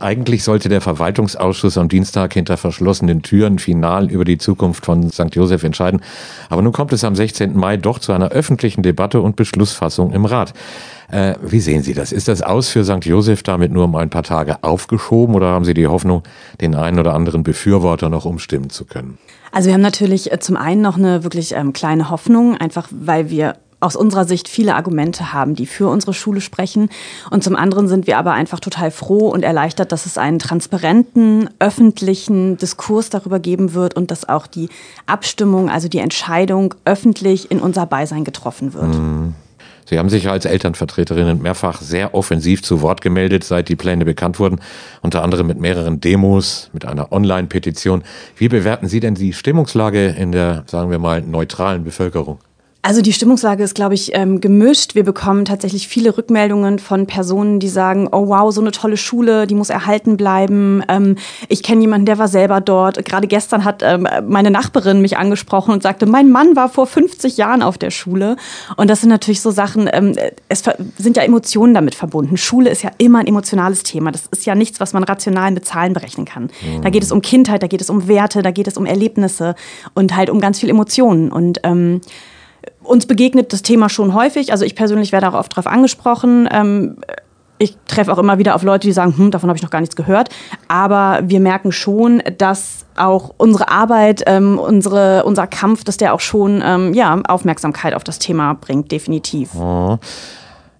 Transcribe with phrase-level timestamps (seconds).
[0.00, 5.34] Eigentlich sollte der Verwaltungsausschuss am Dienstag hinter verschlossenen Türen final über die Zukunft von St.
[5.34, 6.00] Josef entscheiden.
[6.48, 7.56] Aber nun kommt es am 16.
[7.56, 10.54] Mai doch zu einer öffentlichen Debatte und Beschlussfassung im Rat.
[11.10, 12.12] Äh, wie sehen Sie das?
[12.12, 13.04] Ist das aus für St.
[13.04, 16.22] Josef damit nur um ein paar Tage aufgeschoben oder haben Sie die Hoffnung,
[16.60, 19.18] den einen oder anderen Befürworter noch umstimmen zu können?
[19.52, 23.30] Also wir haben natürlich äh, zum einen noch eine wirklich ähm, kleine Hoffnung, einfach weil
[23.30, 26.90] wir aus unserer Sicht viele Argumente haben, die für unsere Schule sprechen.
[27.30, 31.50] Und zum anderen sind wir aber einfach total froh und erleichtert, dass es einen transparenten,
[31.58, 34.68] öffentlichen Diskurs darüber geben wird und dass auch die
[35.06, 38.94] Abstimmung, also die Entscheidung öffentlich in unser Beisein getroffen wird.
[38.94, 39.34] Mhm.
[39.90, 44.38] Sie haben sich als Elternvertreterinnen mehrfach sehr offensiv zu Wort gemeldet, seit die Pläne bekannt
[44.38, 44.60] wurden,
[45.02, 48.04] unter anderem mit mehreren Demos, mit einer Online-Petition.
[48.36, 52.38] Wie bewerten Sie denn die Stimmungslage in der, sagen wir mal, neutralen Bevölkerung?
[52.82, 54.94] Also die Stimmungslage ist, glaube ich, ähm, gemischt.
[54.94, 59.46] Wir bekommen tatsächlich viele Rückmeldungen von Personen, die sagen, oh wow, so eine tolle Schule,
[59.46, 60.82] die muss erhalten bleiben.
[60.88, 61.16] Ähm,
[61.48, 63.04] ich kenne jemanden, der war selber dort.
[63.04, 67.36] Gerade gestern hat ähm, meine Nachbarin mich angesprochen und sagte, mein Mann war vor 50
[67.36, 68.36] Jahren auf der Schule.
[68.78, 69.86] Und das sind natürlich so Sachen,
[70.48, 70.64] es
[70.96, 72.38] sind ja Emotionen damit verbunden.
[72.38, 74.10] Schule ist ja immer ein emotionales Thema.
[74.10, 76.48] Das ist ja nichts, was man rational mit Zahlen berechnen kann.
[76.82, 79.54] Da geht es um Kindheit, da geht es um Werte, da geht es um Erlebnisse
[79.94, 81.30] und halt um ganz viel Emotionen.
[81.30, 82.00] Und ähm,
[82.82, 84.52] uns begegnet das Thema schon häufig.
[84.52, 86.48] Also ich persönlich werde auch oft darauf angesprochen.
[86.50, 86.96] Ähm,
[87.58, 89.80] ich treffe auch immer wieder auf Leute, die sagen, hm, davon habe ich noch gar
[89.80, 90.30] nichts gehört.
[90.68, 96.20] Aber wir merken schon, dass auch unsere Arbeit, ähm, unsere, unser Kampf, dass der auch
[96.20, 99.54] schon ähm, ja, Aufmerksamkeit auf das Thema bringt, definitiv.
[99.54, 99.98] Oh.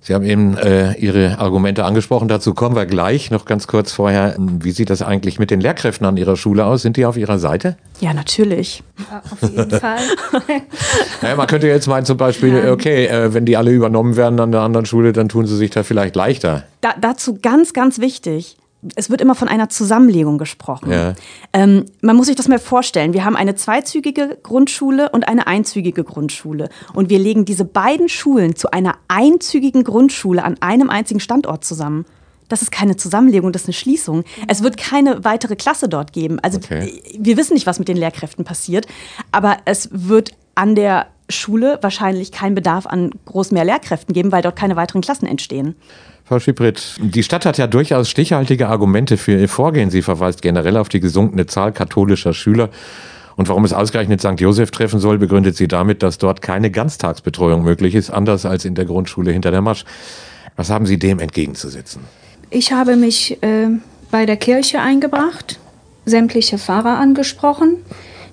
[0.03, 3.31] Sie haben eben äh, Ihre Argumente angesprochen, dazu kommen wir gleich.
[3.31, 6.83] Noch ganz kurz vorher, wie sieht das eigentlich mit den Lehrkräften an Ihrer Schule aus?
[6.83, 7.77] Sind die auf Ihrer Seite?
[8.01, 8.83] Ja, natürlich.
[9.11, 9.99] Ja, auf jeden Fall.
[11.23, 14.53] naja, man könnte jetzt meinen zum Beispiel, okay, äh, wenn die alle übernommen werden an
[14.53, 16.65] der anderen Schule, dann tun sie sich da vielleicht leichter.
[16.81, 18.57] Da, dazu ganz, ganz wichtig
[18.95, 20.91] es wird immer von einer Zusammenlegung gesprochen.
[20.91, 21.15] Ja.
[21.53, 23.13] Ähm, man muss sich das mal vorstellen.
[23.13, 26.69] Wir haben eine zweizügige Grundschule und eine einzügige Grundschule.
[26.95, 32.07] Und wir legen diese beiden Schulen zu einer einzügigen Grundschule an einem einzigen Standort zusammen.
[32.49, 34.25] Das ist keine Zusammenlegung, das ist eine Schließung.
[34.49, 36.41] Es wird keine weitere Klasse dort geben.
[36.41, 37.01] Also okay.
[37.19, 38.87] wir wissen nicht, was mit den Lehrkräften passiert,
[39.31, 44.43] aber es wird an der Schule wahrscheinlich keinen Bedarf an groß mehr Lehrkräften geben, weil
[44.43, 45.75] dort keine weiteren Klassen entstehen.
[46.25, 49.91] Frau Schiprit, die Stadt hat ja durchaus stichhaltige Argumente für ihr Vorgehen.
[49.91, 52.71] Sie verweist generell auf die gesunkene Zahl katholischer Schüler.
[53.37, 54.39] Und warum es ausgerechnet St.
[54.39, 58.75] Josef treffen soll, begründet sie damit, dass dort keine Ganztagsbetreuung möglich ist, anders als in
[58.75, 59.85] der Grundschule hinter der Masch.
[60.57, 62.03] Was haben Sie dem entgegenzusetzen?
[62.51, 63.69] Ich habe mich äh,
[64.11, 65.59] bei der Kirche eingebracht,
[66.05, 67.77] sämtliche Pfarrer angesprochen,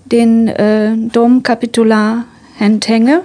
[0.06, 2.26] den äh, Domkapitular
[2.58, 3.22] Herrn Tenge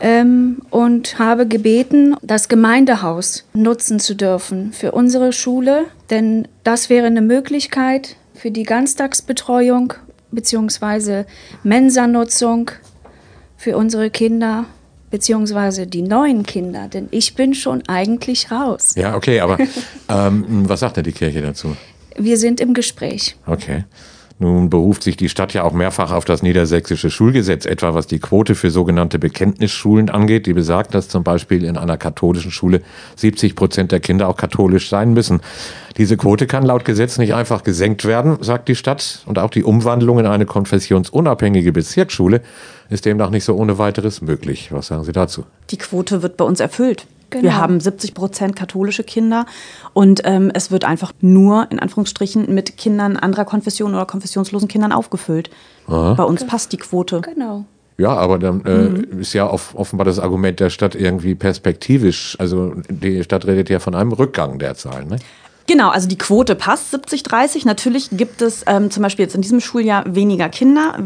[0.00, 7.06] ähm, und habe gebeten, das Gemeindehaus nutzen zu dürfen für unsere Schule, denn das wäre
[7.06, 9.92] eine Möglichkeit für die Ganztagsbetreuung
[10.30, 11.24] bzw.
[11.62, 12.70] Mensa-Nutzung
[13.58, 14.64] für unsere Kinder
[15.10, 18.94] beziehungsweise die neuen Kinder, denn ich bin schon eigentlich raus.
[18.96, 19.58] Ja, okay, aber
[20.08, 21.76] ähm, was sagt denn die Kirche dazu?
[22.16, 23.36] Wir sind im Gespräch.
[23.46, 23.84] Okay.
[24.42, 28.18] Nun beruft sich die Stadt ja auch mehrfach auf das niedersächsische Schulgesetz, etwa was die
[28.18, 32.82] Quote für sogenannte Bekenntnisschulen angeht, die besagt, dass zum Beispiel in einer katholischen Schule
[33.14, 35.42] 70 Prozent der Kinder auch katholisch sein müssen.
[35.96, 39.62] Diese Quote kann laut Gesetz nicht einfach gesenkt werden, sagt die Stadt, und auch die
[39.62, 42.40] Umwandlung in eine konfessionsunabhängige Bezirksschule
[42.90, 44.72] ist demnach nicht so ohne weiteres möglich.
[44.72, 45.44] Was sagen Sie dazu?
[45.70, 47.06] Die Quote wird bei uns erfüllt.
[47.32, 47.44] Genau.
[47.44, 49.46] Wir haben 70 Prozent katholische Kinder
[49.92, 54.92] und ähm, es wird einfach nur in Anführungsstrichen mit Kindern anderer Konfession oder konfessionslosen Kindern
[54.92, 55.50] aufgefüllt.
[55.86, 56.14] Aha.
[56.14, 57.22] Bei uns passt die Quote.
[57.22, 57.64] Genau.
[57.98, 59.20] Ja, aber dann äh, mhm.
[59.20, 62.36] ist ja auf, offenbar das Argument der Stadt irgendwie perspektivisch.
[62.38, 65.08] Also die Stadt redet ja von einem Rückgang der Zahlen.
[65.08, 65.16] Ne?
[65.66, 67.64] Genau, also die Quote passt 70, 30.
[67.64, 70.98] Natürlich gibt es ähm, zum Beispiel jetzt in diesem Schuljahr weniger Kinder.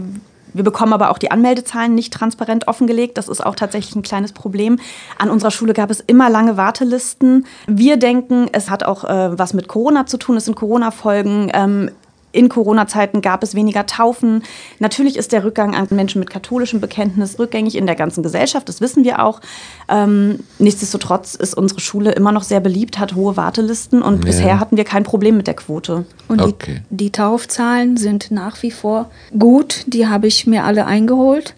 [0.56, 3.18] Wir bekommen aber auch die Anmeldezahlen nicht transparent offengelegt.
[3.18, 4.78] Das ist auch tatsächlich ein kleines Problem.
[5.18, 7.46] An unserer Schule gab es immer lange Wartelisten.
[7.66, 10.36] Wir denken, es hat auch äh, was mit Corona zu tun.
[10.36, 11.50] Es sind Corona-Folgen.
[11.52, 11.90] Ähm,
[12.32, 14.42] in Corona-Zeiten gab es weniger Taufen.
[14.78, 18.80] Natürlich ist der Rückgang an Menschen mit katholischem Bekenntnis rückgängig in der ganzen Gesellschaft, das
[18.80, 19.40] wissen wir auch.
[19.88, 24.30] Ähm, nichtsdestotrotz ist unsere Schule immer noch sehr beliebt, hat hohe Wartelisten und ja.
[24.30, 26.04] bisher hatten wir kein Problem mit der Quote.
[26.28, 26.82] Und okay.
[26.90, 31.54] die, die Taufzahlen sind nach wie vor gut, die habe ich mir alle eingeholt.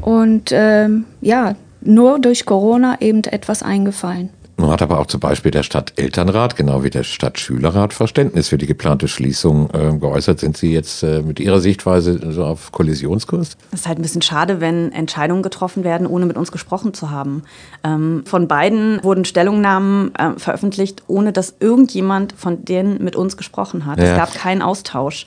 [0.00, 4.30] Und ähm, ja, nur durch Corona eben etwas eingefallen.
[4.56, 8.66] Nun hat aber auch zum Beispiel der Stadtelternrat, genau wie der Stadtschülerrat, Verständnis für die
[8.66, 10.38] geplante Schließung äh, geäußert.
[10.38, 13.56] Sind Sie jetzt äh, mit Ihrer Sichtweise so auf Kollisionskurs?
[13.72, 17.10] Es ist halt ein bisschen schade, wenn Entscheidungen getroffen werden, ohne mit uns gesprochen zu
[17.10, 17.42] haben.
[17.82, 23.86] Ähm, von beiden wurden Stellungnahmen äh, veröffentlicht, ohne dass irgendjemand von denen mit uns gesprochen
[23.86, 23.98] hat.
[23.98, 24.04] Ja.
[24.04, 25.26] Es gab keinen Austausch.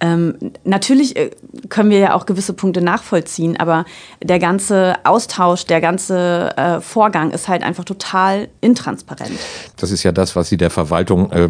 [0.00, 1.30] Ähm, natürlich äh,
[1.68, 3.84] können wir ja auch gewisse Punkte nachvollziehen, aber
[4.22, 9.32] der ganze Austausch, der ganze äh, Vorgang ist halt einfach total intransparent.
[9.76, 11.48] Das ist ja das, was Sie der Verwaltung äh,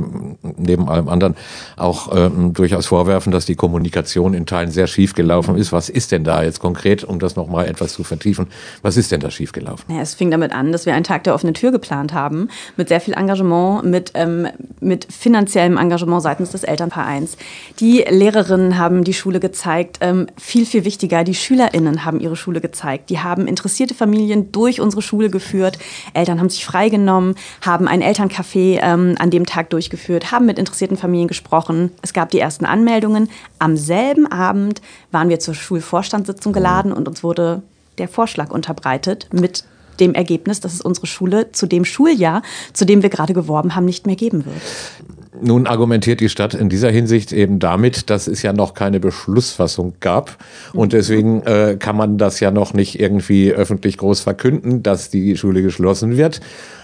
[0.56, 1.36] neben allem anderen
[1.76, 5.72] auch ähm, durchaus vorwerfen, dass die Kommunikation in Teilen sehr schief gelaufen ist.
[5.72, 8.46] Was ist denn da jetzt konkret, um das nochmal etwas zu vertiefen,
[8.80, 9.84] was ist denn da schief gelaufen?
[9.88, 12.88] Ja, es fing damit an, dass wir einen Tag der offenen Tür geplant haben, mit
[12.88, 14.48] sehr viel Engagement, mit, ähm,
[14.80, 17.36] mit finanziellem Engagement seitens des Elternvereins.
[17.80, 19.98] Die Lehrer Lehrerinnen haben die Schule gezeigt.
[20.00, 23.10] Ähm, viel, viel wichtiger, die SchülerInnen haben ihre Schule gezeigt.
[23.10, 25.78] Die haben interessierte Familien durch unsere Schule geführt.
[26.14, 30.96] Eltern haben sich freigenommen, haben ein Elterncafé ähm, an dem Tag durchgeführt, haben mit interessierten
[30.96, 31.90] Familien gesprochen.
[32.00, 33.28] Es gab die ersten Anmeldungen.
[33.58, 37.62] Am selben Abend waren wir zur Schulvorstandssitzung geladen und uns wurde
[37.98, 39.64] der Vorschlag unterbreitet mit
[39.98, 42.42] dem Ergebnis, dass es unsere Schule zu dem Schuljahr,
[42.72, 44.62] zu dem wir gerade geworben haben, nicht mehr geben wird.
[45.40, 49.94] Nun argumentiert die Stadt in dieser Hinsicht eben damit, dass es ja noch keine Beschlussfassung
[50.00, 50.36] gab.
[50.72, 55.36] Und deswegen äh, kann man das ja noch nicht irgendwie öffentlich groß verkünden, dass die
[55.36, 56.40] Schule geschlossen wird.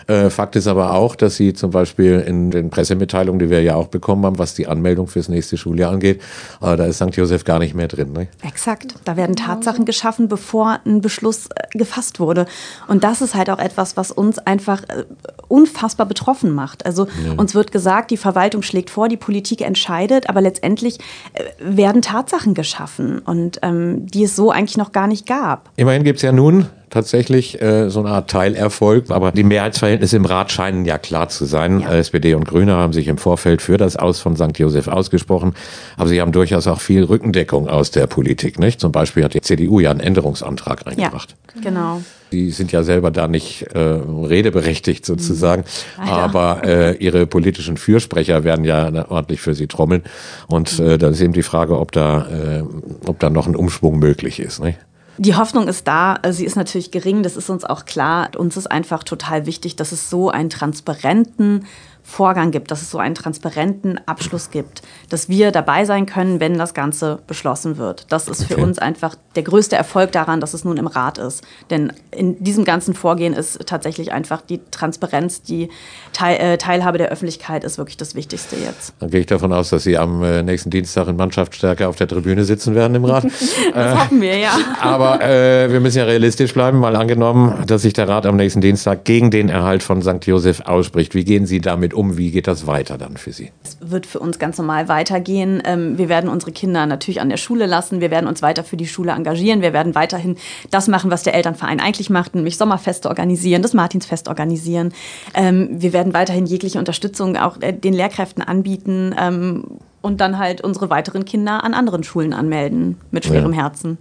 [0.06, 3.74] Äh, Fakt ist aber auch, dass sie zum Beispiel in den Pressemitteilungen, die wir ja
[3.74, 6.20] auch bekommen haben, was die Anmeldung fürs nächste Schuljahr angeht,
[6.60, 7.14] äh, da ist St.
[7.16, 8.12] Josef gar nicht mehr drin.
[8.12, 8.28] Ne?
[8.42, 8.94] Exakt.
[9.04, 12.46] Da werden Tatsachen geschaffen, bevor ein Beschluss äh, gefasst wurde.
[12.88, 15.04] Und das ist halt auch etwas, was uns einfach äh,
[15.48, 16.86] unfassbar betroffen macht.
[16.86, 17.32] Also ja.
[17.36, 20.98] uns wird gesagt, die Verwaltung schlägt vor, die Politik entscheidet, aber letztendlich
[21.32, 25.70] äh, werden Tatsachen geschaffen und ähm, die es so eigentlich noch gar nicht gab.
[25.76, 29.10] Immerhin gibt es ja nun tatsächlich äh, so eine Art Teilerfolg.
[29.10, 31.80] Aber die Mehrheitsverhältnisse im Rat scheinen ja klar zu sein.
[31.80, 31.92] Ja.
[31.92, 34.58] SPD und Grüne haben sich im Vorfeld für das Aus von St.
[34.58, 35.54] Josef ausgesprochen.
[35.96, 38.60] Aber sie haben durchaus auch viel Rückendeckung aus der Politik.
[38.60, 38.80] Nicht?
[38.80, 41.34] Zum Beispiel hat die CDU ja einen Änderungsantrag eingebracht.
[41.56, 42.00] Ja, genau.
[42.30, 45.64] Die sind ja selber da nicht äh, redeberechtigt sozusagen,
[45.96, 46.08] mhm.
[46.08, 50.02] aber äh, ihre politischen Fürsprecher werden ja ordentlich für sie trommeln.
[50.48, 52.62] Und äh, da ist eben die Frage, ob da, äh,
[53.06, 54.60] ob da noch ein Umschwung möglich ist.
[54.60, 54.78] Nicht?
[55.18, 58.30] Die Hoffnung ist da, sie ist natürlich gering, das ist uns auch klar.
[58.36, 61.66] Uns ist einfach total wichtig, dass es so einen transparenten
[62.02, 66.58] Vorgang gibt, dass es so einen transparenten Abschluss gibt, dass wir dabei sein können, wenn
[66.58, 68.12] das Ganze beschlossen wird.
[68.12, 68.62] Das ist für okay.
[68.62, 71.42] uns einfach der größte Erfolg daran, dass es nun im Rat ist.
[71.70, 75.68] Denn in diesem ganzen Vorgehen ist tatsächlich einfach die Transparenz, die
[76.12, 78.94] Teil, äh, Teilhabe der Öffentlichkeit ist wirklich das Wichtigste jetzt.
[79.00, 82.08] Dann gehe ich davon aus, dass Sie am äh, nächsten Dienstag in Mannschaftsstärke auf der
[82.08, 83.24] Tribüne sitzen werden im Rat.
[83.74, 84.56] das äh, hoffen wir, ja.
[84.80, 88.60] Aber äh, wir müssen ja realistisch bleiben, mal angenommen, dass sich der Rat am nächsten
[88.60, 90.24] Dienstag gegen den Erhalt von St.
[90.26, 91.14] Josef ausspricht.
[91.14, 92.16] Wie gehen Sie damit um?
[92.16, 93.50] Wie geht das weiter dann für Sie?
[93.64, 95.62] Es wird für uns ganz normal weitergehen.
[95.64, 98.00] Ähm, wir werden unsere Kinder natürlich an der Schule lassen.
[98.00, 99.62] Wir werden uns weiter für die Schule engagieren.
[99.62, 100.36] Wir werden weiterhin
[100.70, 104.92] das machen, was der Elternverein eigentlich macht, nämlich Sommerfeste organisieren, das Martinsfest organisieren.
[105.34, 110.60] Ähm, wir werden weiterhin jegliche Unterstützung auch äh, den Lehrkräften anbieten ähm, und dann halt
[110.60, 113.62] unsere weiteren Kinder an anderen Schulen anmelden mit schwerem ja.
[113.62, 113.98] Herzen.